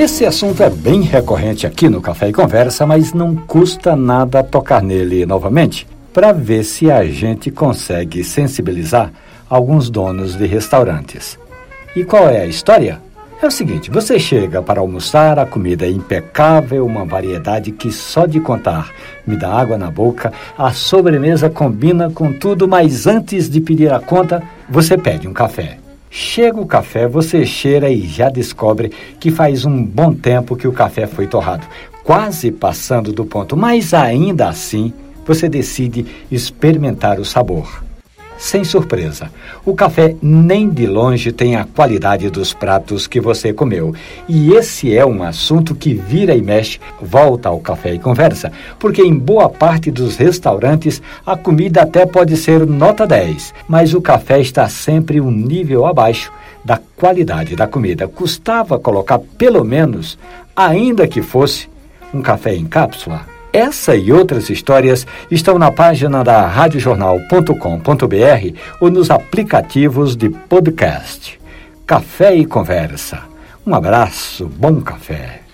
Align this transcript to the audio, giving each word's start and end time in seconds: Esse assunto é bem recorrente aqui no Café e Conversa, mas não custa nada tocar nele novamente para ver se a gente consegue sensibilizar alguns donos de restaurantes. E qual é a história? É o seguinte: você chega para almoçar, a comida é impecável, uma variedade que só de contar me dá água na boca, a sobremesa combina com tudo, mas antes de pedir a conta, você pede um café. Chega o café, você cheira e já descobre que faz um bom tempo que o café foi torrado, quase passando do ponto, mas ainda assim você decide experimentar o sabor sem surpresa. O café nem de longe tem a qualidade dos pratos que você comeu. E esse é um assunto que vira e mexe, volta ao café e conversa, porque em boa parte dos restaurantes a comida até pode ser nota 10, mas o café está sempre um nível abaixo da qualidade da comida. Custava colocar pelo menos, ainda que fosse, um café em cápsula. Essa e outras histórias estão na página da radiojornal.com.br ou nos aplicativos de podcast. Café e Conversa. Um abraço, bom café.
Esse 0.00 0.24
assunto 0.24 0.62
é 0.62 0.70
bem 0.70 1.02
recorrente 1.02 1.66
aqui 1.66 1.86
no 1.86 2.00
Café 2.00 2.30
e 2.30 2.32
Conversa, 2.32 2.86
mas 2.86 3.12
não 3.12 3.36
custa 3.36 3.94
nada 3.94 4.42
tocar 4.42 4.82
nele 4.82 5.26
novamente 5.26 5.86
para 6.10 6.32
ver 6.32 6.64
se 6.64 6.90
a 6.90 7.04
gente 7.04 7.50
consegue 7.50 8.24
sensibilizar 8.24 9.12
alguns 9.46 9.90
donos 9.90 10.38
de 10.38 10.46
restaurantes. 10.46 11.38
E 11.94 12.02
qual 12.02 12.30
é 12.30 12.40
a 12.40 12.46
história? 12.46 12.98
É 13.42 13.46
o 13.46 13.50
seguinte: 13.50 13.90
você 13.90 14.18
chega 14.18 14.62
para 14.62 14.80
almoçar, 14.80 15.38
a 15.38 15.44
comida 15.44 15.84
é 15.84 15.90
impecável, 15.90 16.86
uma 16.86 17.04
variedade 17.04 17.70
que 17.70 17.92
só 17.92 18.24
de 18.24 18.40
contar 18.40 18.90
me 19.26 19.36
dá 19.36 19.52
água 19.52 19.76
na 19.76 19.90
boca, 19.90 20.32
a 20.56 20.72
sobremesa 20.72 21.50
combina 21.50 22.08
com 22.08 22.32
tudo, 22.32 22.66
mas 22.66 23.06
antes 23.06 23.50
de 23.50 23.60
pedir 23.60 23.92
a 23.92 24.00
conta, 24.00 24.42
você 24.66 24.96
pede 24.96 25.28
um 25.28 25.34
café. 25.34 25.76
Chega 26.10 26.60
o 26.60 26.66
café, 26.66 27.06
você 27.06 27.46
cheira 27.46 27.88
e 27.88 28.02
já 28.02 28.28
descobre 28.28 28.90
que 29.20 29.30
faz 29.30 29.64
um 29.64 29.84
bom 29.84 30.12
tempo 30.12 30.56
que 30.56 30.66
o 30.66 30.72
café 30.72 31.06
foi 31.06 31.28
torrado, 31.28 31.64
quase 32.02 32.50
passando 32.50 33.12
do 33.12 33.24
ponto, 33.24 33.56
mas 33.56 33.94
ainda 33.94 34.48
assim 34.48 34.92
você 35.24 35.48
decide 35.48 36.04
experimentar 36.28 37.20
o 37.20 37.24
sabor 37.24 37.89
sem 38.40 38.64
surpresa. 38.64 39.30
O 39.66 39.74
café 39.74 40.16
nem 40.22 40.70
de 40.70 40.86
longe 40.86 41.30
tem 41.30 41.56
a 41.56 41.66
qualidade 41.66 42.30
dos 42.30 42.54
pratos 42.54 43.06
que 43.06 43.20
você 43.20 43.52
comeu. 43.52 43.94
E 44.26 44.54
esse 44.54 44.96
é 44.96 45.04
um 45.04 45.22
assunto 45.22 45.74
que 45.74 45.92
vira 45.92 46.34
e 46.34 46.40
mexe, 46.40 46.80
volta 47.00 47.50
ao 47.50 47.60
café 47.60 47.92
e 47.92 47.98
conversa, 47.98 48.50
porque 48.78 49.02
em 49.02 49.14
boa 49.14 49.50
parte 49.50 49.90
dos 49.90 50.16
restaurantes 50.16 51.02
a 51.24 51.36
comida 51.36 51.82
até 51.82 52.06
pode 52.06 52.34
ser 52.38 52.66
nota 52.66 53.06
10, 53.06 53.52
mas 53.68 53.92
o 53.92 54.00
café 54.00 54.40
está 54.40 54.66
sempre 54.70 55.20
um 55.20 55.30
nível 55.30 55.84
abaixo 55.84 56.32
da 56.64 56.80
qualidade 56.96 57.54
da 57.54 57.66
comida. 57.66 58.08
Custava 58.08 58.78
colocar 58.78 59.18
pelo 59.36 59.62
menos, 59.62 60.18
ainda 60.56 61.06
que 61.06 61.20
fosse, 61.20 61.68
um 62.12 62.22
café 62.22 62.54
em 62.54 62.64
cápsula. 62.64 63.39
Essa 63.52 63.96
e 63.96 64.12
outras 64.12 64.48
histórias 64.48 65.04
estão 65.30 65.58
na 65.58 65.72
página 65.72 66.22
da 66.22 66.46
radiojornal.com.br 66.46 68.56
ou 68.80 68.90
nos 68.90 69.10
aplicativos 69.10 70.14
de 70.14 70.30
podcast. 70.30 71.40
Café 71.84 72.36
e 72.36 72.46
Conversa. 72.46 73.24
Um 73.66 73.74
abraço, 73.74 74.46
bom 74.46 74.80
café. 74.80 75.49